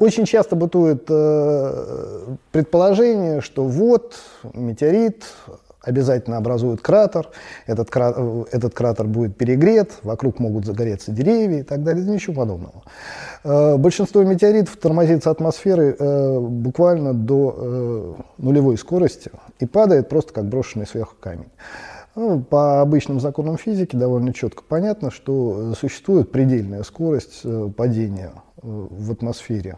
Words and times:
Очень 0.00 0.24
часто 0.24 0.56
бытует 0.56 1.04
э, 1.10 2.34
предположение, 2.52 3.42
что 3.42 3.64
вот 3.64 4.16
метеорит 4.54 5.24
обязательно 5.82 6.38
образует 6.38 6.80
кратер, 6.80 7.28
этот, 7.66 7.90
кратер, 7.90 8.46
этот 8.50 8.72
кратер 8.72 9.06
будет 9.06 9.36
перегрет, 9.36 9.92
вокруг 10.02 10.38
могут 10.38 10.64
загореться 10.64 11.12
деревья 11.12 11.60
и 11.60 11.62
так 11.62 11.82
далее, 11.82 12.02
ничего 12.04 12.34
подобного. 12.34 12.82
Э, 13.44 13.76
большинство 13.76 14.22
метеоритов 14.22 14.74
тормозится 14.78 15.30
атмосферы 15.30 15.94
э, 15.98 16.38
буквально 16.38 17.12
до 17.12 17.54
э, 17.58 18.14
нулевой 18.38 18.78
скорости 18.78 19.30
и 19.58 19.66
падает 19.66 20.08
просто 20.08 20.32
как 20.32 20.46
брошенный 20.46 20.86
сверху 20.86 21.16
камень. 21.20 21.50
Ну, 22.16 22.40
по 22.40 22.80
обычным 22.80 23.20
законам 23.20 23.58
физики 23.58 23.96
довольно 23.96 24.32
четко 24.32 24.62
понятно, 24.66 25.10
что 25.10 25.74
существует 25.78 26.32
предельная 26.32 26.84
скорость 26.84 27.42
падения 27.76 28.32
в 28.62 29.12
атмосфере 29.12 29.76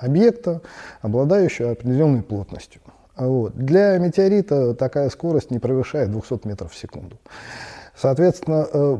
объекта, 0.00 0.62
обладающего 1.02 1.72
определенной 1.72 2.22
плотностью. 2.22 2.80
Вот. 3.16 3.54
Для 3.54 3.98
метеорита 3.98 4.74
такая 4.74 5.10
скорость 5.10 5.50
не 5.50 5.58
превышает 5.58 6.10
200 6.10 6.46
метров 6.48 6.72
в 6.72 6.76
секунду. 6.76 7.18
Соответственно, 7.94 8.66
э, 8.72 8.96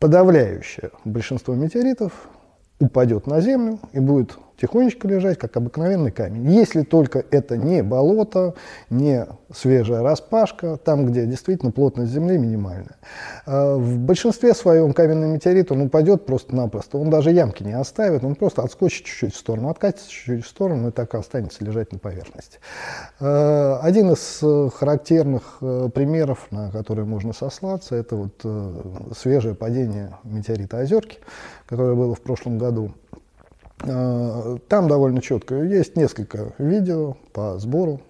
подавляющее 0.00 0.90
большинство 1.04 1.54
метеоритов 1.54 2.28
упадет 2.80 3.26
на 3.26 3.40
Землю 3.40 3.78
и 3.92 4.00
будет 4.00 4.36
тихонечко 4.60 5.08
лежать, 5.08 5.38
как 5.38 5.56
обыкновенный 5.56 6.10
камень. 6.10 6.50
Если 6.50 6.82
только 6.82 7.24
это 7.30 7.56
не 7.56 7.82
болото, 7.82 8.54
не 8.90 9.26
свежая 9.54 10.02
распашка, 10.02 10.76
там, 10.76 11.06
где 11.06 11.26
действительно 11.26 11.72
плотность 11.72 12.12
земли 12.12 12.38
минимальная. 12.38 12.96
А 13.46 13.76
в 13.76 13.98
большинстве 13.98 14.54
своем 14.54 14.92
каменный 14.92 15.28
метеорит, 15.28 15.72
он 15.72 15.82
упадет 15.82 16.26
просто-напросто, 16.26 16.98
он 16.98 17.10
даже 17.10 17.30
ямки 17.30 17.62
не 17.62 17.72
оставит, 17.72 18.24
он 18.24 18.34
просто 18.34 18.62
отскочит 18.62 19.04
чуть-чуть 19.04 19.34
в 19.34 19.38
сторону, 19.38 19.68
откатится 19.68 20.10
чуть-чуть 20.10 20.44
в 20.44 20.48
сторону 20.48 20.88
и 20.88 20.92
так 20.92 21.14
и 21.14 21.18
останется 21.18 21.64
лежать 21.64 21.92
на 21.92 21.98
поверхности. 21.98 22.58
А, 23.20 23.80
один 23.82 24.12
из 24.12 24.38
э, 24.42 24.70
характерных 24.74 25.58
э, 25.60 25.88
примеров, 25.94 26.46
на 26.50 26.70
которые 26.70 27.04
можно 27.04 27.32
сослаться, 27.32 27.94
это 27.94 28.16
вот 28.16 28.40
э, 28.44 28.82
свежее 29.16 29.54
падение 29.54 30.16
метеорита 30.24 30.78
Озерки, 30.78 31.18
которое 31.66 31.94
было 31.94 32.14
в 32.14 32.20
прошлом 32.20 32.58
году. 32.58 32.92
Там 33.78 34.88
довольно 34.88 35.20
четко. 35.20 35.56
Есть 35.62 35.96
несколько 35.96 36.54
видео 36.58 37.16
по 37.32 37.58
сбору 37.58 38.00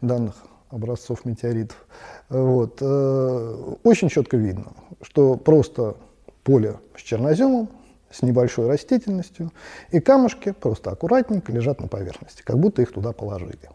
данных 0.00 0.34
образцов 0.70 1.24
метеоритов. 1.24 1.86
Вот. 2.28 2.78
Э, 2.80 3.74
очень 3.84 4.08
четко 4.08 4.36
видно, 4.36 4.72
что 5.02 5.36
просто 5.36 5.96
поле 6.42 6.78
с 6.96 7.02
черноземом, 7.02 7.68
с 8.10 8.22
небольшой 8.22 8.68
растительностью, 8.68 9.52
и 9.90 10.00
камушки 10.00 10.52
просто 10.52 10.90
аккуратненько 10.90 11.52
лежат 11.52 11.80
на 11.80 11.88
поверхности, 11.88 12.42
как 12.42 12.58
будто 12.58 12.82
их 12.82 12.92
туда 12.92 13.12
положили. 13.12 13.70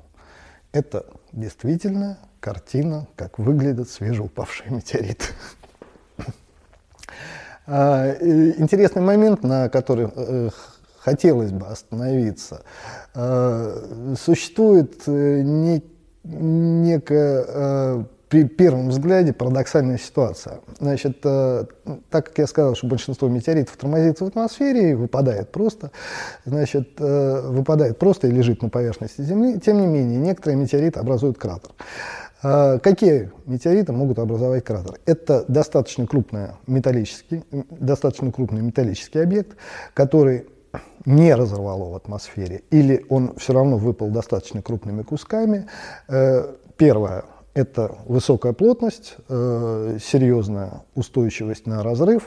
Это 0.72 1.06
действительно 1.32 2.20
картина, 2.40 3.08
как 3.16 3.40
выглядят 3.40 3.90
свежеупавшие 3.90 4.72
метеориты. 4.72 5.26
А, 7.72 8.16
интересный 8.22 9.04
момент, 9.04 9.44
на 9.44 9.70
который 9.70 10.10
э, 10.16 10.50
хотелось 11.00 11.52
бы 11.52 11.68
остановиться. 11.68 12.62
А, 13.16 14.16
существует 14.20 15.04
э, 15.08 15.42
не, 15.42 15.84
некая 16.24 17.46
а, 17.48 18.06
при 18.30 18.44
первом 18.44 18.90
взгляде 18.90 19.34
парадоксальная 19.34 19.98
ситуация. 19.98 20.60
Значит, 20.80 21.18
э, 21.24 21.66
так 22.12 22.28
как 22.28 22.38
я 22.38 22.48
сказал, 22.48 22.76
что 22.76 22.88
большинство 22.88 23.28
метеоритов 23.28 23.76
тормозится 23.76 24.26
в 24.26 24.28
атмосфере 24.28 24.92
и 24.92 24.94
выпадает 24.94 25.52
просто, 25.52 25.92
значит, 26.46 26.90
э, 27.00 27.42
выпадает 27.50 27.98
просто 27.98 28.28
и 28.28 28.32
лежит 28.32 28.62
на 28.62 28.70
поверхности 28.70 29.22
Земли, 29.22 29.60
тем 29.60 29.82
не 29.82 29.88
менее, 29.88 30.20
некоторые 30.20 30.58
метеориты 30.58 31.00
образуют 31.00 31.40
кратер. 31.40 31.72
А, 32.42 32.78
какие 32.78 33.32
метеориты 33.48 33.94
могут 33.94 34.20
образовать 34.20 34.64
кратер? 34.64 35.00
Это 35.06 35.44
достаточно, 35.48 36.06
крупный 36.06 36.50
металлический, 36.68 37.44
достаточно 37.72 38.32
крупный 38.32 38.62
металлический 38.62 39.20
объект, 39.20 39.58
который 39.96 40.46
не 41.06 41.34
разорвало 41.34 41.92
в 41.92 41.96
атмосфере, 41.96 42.64
или 42.70 43.06
он 43.10 43.36
все 43.38 43.54
равно 43.54 43.78
выпал 43.78 44.10
достаточно 44.10 44.62
крупными 44.62 45.02
кусками. 45.02 45.68
Э, 46.08 46.56
первое– 46.78 47.24
это 47.54 47.96
высокая 48.06 48.54
плотность, 48.54 49.18
э, 49.28 49.98
серьезная 50.02 50.84
устойчивость 50.96 51.66
на 51.66 51.84
разрыв 51.84 52.24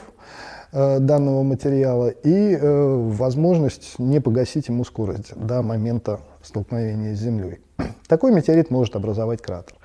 э, 0.71 0.99
данного 0.99 1.43
материала 1.43 2.09
и 2.09 2.57
возможность 2.61 3.99
не 3.99 4.19
погасить 4.19 4.67
ему 4.67 4.83
скорость 4.83 5.35
до 5.35 5.61
момента 5.61 6.19
столкновения 6.41 7.15
с 7.15 7.19
Землей. 7.19 7.61
Такой 8.07 8.33
метеорит 8.33 8.69
может 8.69 8.95
образовать 8.95 9.41
кратер. 9.41 9.75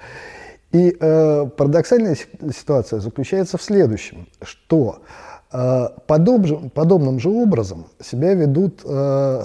И 0.72 0.94
э, 1.00 1.46
парадоксальная 1.56 2.16
ситуация 2.54 3.00
заключается 3.00 3.56
в 3.56 3.62
следующем, 3.62 4.28
что 4.42 5.00
подоб, 5.50 6.72
подобным 6.74 7.18
же 7.18 7.30
образом 7.30 7.86
себя 8.00 8.34
ведут 8.34 8.82
э, 8.84 9.44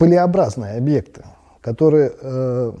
пылеобразные 0.00 0.78
объекты, 0.78 1.24
которые, 1.60 2.12
э, 2.18 2.72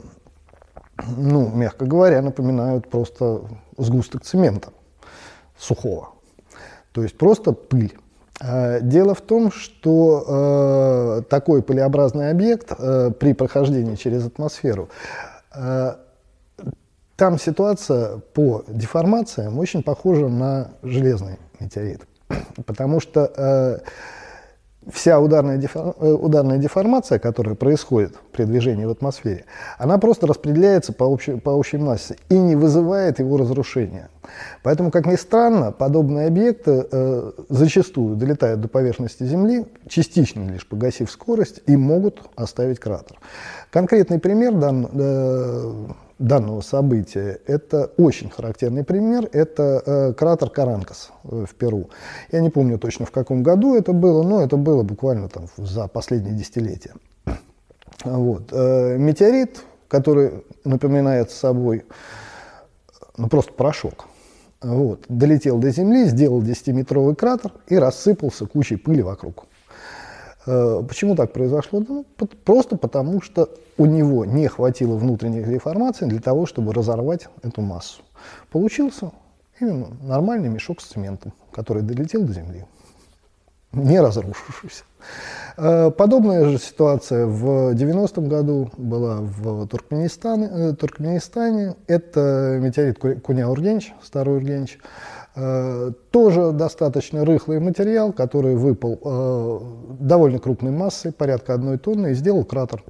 ну, 1.18 1.50
мягко 1.50 1.84
говоря, 1.84 2.22
напоминают 2.22 2.88
просто 2.88 3.42
сгусток 3.76 4.22
цемента 4.24 4.70
сухого. 5.58 6.12
То 6.92 7.02
есть 7.02 7.18
просто 7.18 7.52
пыль. 7.52 7.92
Э, 8.40 8.80
дело 8.80 9.14
в 9.14 9.20
том, 9.20 9.52
что 9.52 11.20
э, 11.20 11.22
такой 11.28 11.62
пылеобразный 11.62 12.30
объект 12.30 12.72
э, 12.78 13.10
при 13.10 13.34
прохождении 13.34 13.96
через 13.96 14.26
атмосферу, 14.26 14.88
э, 15.54 15.94
там 17.16 17.38
ситуация 17.38 18.16
по 18.32 18.64
деформациям 18.66 19.58
очень 19.58 19.82
похожа 19.82 20.28
на 20.28 20.70
железный 20.82 21.36
метеорит. 21.60 22.02
Потому 22.66 23.00
что 23.00 23.32
э, 23.36 23.78
вся 24.88 25.20
ударная, 25.20 25.56
дефор... 25.56 25.94
Э, 25.98 26.12
ударная 26.12 26.58
деформация, 26.58 27.18
которая 27.18 27.54
происходит 27.54 28.16
при 28.32 28.44
движении 28.44 28.84
в 28.84 28.90
атмосфере, 28.90 29.44
она 29.78 29.98
просто 29.98 30.26
распределяется 30.26 30.92
по 30.92 31.04
общей, 31.04 31.38
по 31.38 31.50
общей 31.50 31.78
массе 31.78 32.16
и 32.28 32.38
не 32.38 32.56
вызывает 32.56 33.18
его 33.18 33.36
разрушения. 33.36 34.08
Поэтому, 34.62 34.90
как 34.90 35.06
ни 35.06 35.16
странно, 35.16 35.72
подобные 35.72 36.28
объекты 36.28 36.86
э, 36.90 37.32
зачастую 37.48 38.16
долетают 38.16 38.60
до 38.60 38.68
поверхности 38.68 39.24
Земли, 39.24 39.66
частично 39.88 40.48
лишь 40.48 40.66
погасив 40.66 41.10
скорость, 41.10 41.60
и 41.66 41.76
могут 41.76 42.22
оставить 42.36 42.78
кратер. 42.78 43.18
Конкретный 43.70 44.18
пример 44.18 44.54
дан, 44.54 44.88
э, 44.92 45.86
данного 46.20 46.60
события. 46.60 47.40
Это 47.46 47.90
очень 47.96 48.30
характерный 48.30 48.84
пример. 48.84 49.28
Это 49.32 49.82
э, 49.84 50.12
кратер 50.12 50.50
Каранкас 50.50 51.10
э, 51.24 51.46
в 51.48 51.54
Перу. 51.54 51.90
Я 52.30 52.40
не 52.40 52.50
помню 52.50 52.78
точно 52.78 53.06
в 53.06 53.10
каком 53.10 53.42
году 53.42 53.74
это 53.74 53.92
было, 53.92 54.22
но 54.22 54.42
это 54.42 54.56
было 54.56 54.82
буквально 54.82 55.28
там 55.28 55.46
за 55.56 55.88
последние 55.88 56.34
десятилетия. 56.34 56.94
Вот. 58.04 58.52
Э, 58.52 58.96
метеорит, 58.96 59.64
который 59.88 60.44
напоминает 60.64 61.30
собой 61.30 61.84
ну, 63.16 63.28
просто 63.28 63.52
порошок. 63.52 64.06
Вот. 64.62 65.04
Долетел 65.08 65.58
до 65.58 65.70
Земли, 65.70 66.04
сделал 66.04 66.42
10-метровый 66.42 67.14
кратер 67.14 67.52
и 67.66 67.76
рассыпался 67.76 68.46
кучей 68.46 68.76
пыли 68.76 69.02
вокруг. 69.02 69.46
Э, 70.46 70.82
почему 70.86 71.16
так 71.16 71.32
произошло? 71.32 71.82
Ну, 71.86 72.04
просто 72.44 72.76
потому, 72.76 73.20
что 73.20 73.50
у 73.76 73.86
него 73.86 74.24
не 74.24 74.48
хватило 74.48 74.96
внутренних 74.96 75.48
деформаций 75.48 76.08
для 76.08 76.20
того, 76.20 76.46
чтобы 76.46 76.72
разорвать 76.72 77.28
эту 77.42 77.60
массу. 77.60 78.02
Получился 78.50 79.12
именно 79.60 79.88
нормальный 80.02 80.48
мешок 80.48 80.80
с 80.80 80.86
цементом, 80.86 81.32
который 81.52 81.82
долетел 81.82 82.22
до 82.22 82.32
земли, 82.32 82.64
не 83.72 84.00
разрушившийся. 84.00 84.84
Э, 85.56 85.90
подобная 85.90 86.46
же 86.46 86.58
ситуация 86.58 87.26
в 87.26 87.74
90-м 87.74 88.28
году 88.28 88.70
была 88.76 89.18
в 89.20 89.66
Туркменистане. 89.66 90.50
Э, 90.50 90.72
Туркменистане. 90.72 91.76
Это 91.86 92.58
метеорит 92.60 92.98
Куня-Ургенч, 92.98 93.92
старый 94.02 94.36
Ургенч. 94.36 94.78
Э, 95.36 95.92
тоже 96.10 96.52
достаточно 96.52 97.24
рыхлый 97.24 97.60
материал, 97.60 98.12
который 98.12 98.56
выпал 98.56 99.62
довольно 99.98 100.38
крупной 100.38 100.72
массой, 100.72 101.12
порядка 101.12 101.54
одной 101.54 101.78
тонны, 101.78 102.12
и 102.12 102.14
сделал 102.14 102.44
кратер. 102.44 102.82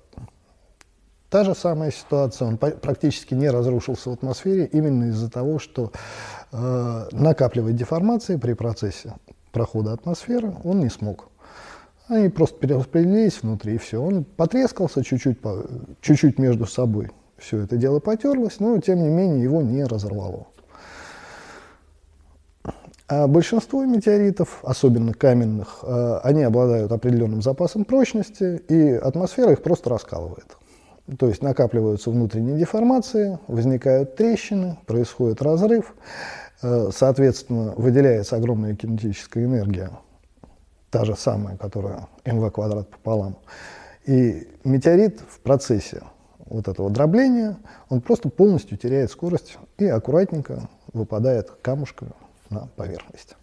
Та 1.29 1.44
же 1.44 1.55
самая 1.55 1.93
ситуация, 1.93 2.49
он 2.49 2.56
практически 2.56 3.35
не 3.35 3.49
разрушился 3.50 4.11
в 4.11 4.15
атмосфере 4.15 4.67
именно 4.67 5.11
из-за 5.11 5.31
того, 5.31 5.61
что 5.61 5.93
накапливать 6.50 7.77
деформации 7.77 8.35
при 8.35 8.55
процессе 8.55 9.12
прохода 9.50 9.93
атмосферы 9.93 10.55
он 10.64 10.81
не 10.81 10.91
смог. 10.91 11.29
Они 12.08 12.29
просто 12.29 12.58
перераспределились 12.58 13.43
внутри, 13.43 13.76
и 13.76 13.79
все. 13.79 14.02
Он 14.02 14.25
потрескался 14.25 15.05
чуть-чуть, 15.05 15.38
чуть-чуть 16.00 16.38
между 16.38 16.67
собой. 16.67 17.11
Все 17.38 17.58
это 17.61 17.76
дело 17.76 18.00
потерлось, 18.00 18.58
но 18.58 18.79
тем 18.79 19.02
не 19.02 19.08
менее 19.08 19.43
его 19.43 19.62
не 19.62 19.85
разорвало. 19.85 20.49
А 23.08 23.26
большинство 23.26 23.85
метеоритов, 23.85 24.61
особенно 24.62 25.14
каменных, 25.14 25.81
э, 25.82 26.20
они 26.23 26.43
обладают 26.43 26.93
определенным 26.93 27.43
запасом 27.43 27.85
прочности, 27.85 28.62
и 28.69 28.93
атмосфера 28.93 29.53
их 29.53 29.62
просто 29.62 29.91
раскалывает. 29.91 30.56
То 31.18 31.26
есть 31.26 31.42
накапливаются 31.42 32.10
внутренние 32.10 32.58
деформации, 32.58 33.38
возникают 33.48 34.16
трещины, 34.16 34.78
происходит 34.86 35.42
разрыв, 35.42 35.94
э, 36.62 36.90
соответственно, 36.94 37.74
выделяется 37.76 38.36
огромная 38.36 38.76
кинетическая 38.76 39.44
энергия, 39.44 39.90
та 40.90 41.04
же 41.04 41.16
самая, 41.16 41.56
которая 41.56 42.08
mv 42.24 42.50
квадрат 42.50 42.88
пополам. 42.88 43.36
И 44.06 44.48
метеорит 44.64 45.20
в 45.20 45.40
процессе 45.40 46.02
вот 46.46 46.68
этого 46.68 46.90
дробления, 46.90 47.56
он 47.88 48.00
просто 48.00 48.28
полностью 48.28 48.76
теряет 48.76 49.10
скорость 49.10 49.58
и 49.78 49.86
аккуратненько 49.86 50.68
выпадает 50.92 51.50
камушками 51.62 52.12
на 52.50 52.68
поверхность. 52.76 53.36